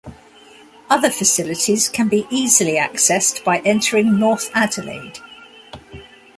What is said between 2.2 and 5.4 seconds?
easily accessed by entering North Adelaide.